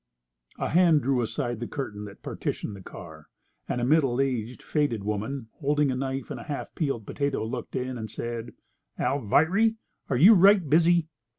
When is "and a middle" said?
3.69-4.19